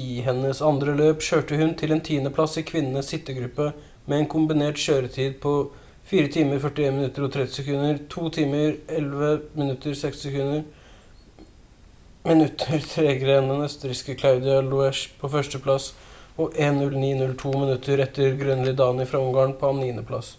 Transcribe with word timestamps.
i 0.00 0.02
hennes 0.26 0.58
andre 0.66 0.92
løp 0.98 1.22
kjørte 1.28 1.56
hun 1.60 1.64
inn 1.68 1.72
til 1.80 1.92
tiendeplass 2.08 2.52
i 2.60 2.62
kvinnenes 2.68 3.08
sittegruppe 3.12 3.64
med 3.94 4.12
en 4.18 4.28
kombinert 4.34 4.76
kjøretid 4.82 5.32
på 5.46 5.54
4:41.30 6.10 8.04
2:11.60 8.12 10.44
minutter 12.28 12.84
tregere 12.92 13.38
enn 13.38 13.64
østerrikske 13.70 14.16
claudia 14.22 14.60
loesch 14.68 15.00
på 15.24 15.32
førsteplass 15.34 15.88
og 16.44 16.60
1:09.02 16.68 17.56
minutter 17.64 18.04
etter 18.06 18.38
gøngyi 18.44 18.76
dani 18.84 19.08
fra 19.14 19.24
ungarn 19.26 19.56
på 19.64 19.72
niendeplass 19.80 20.30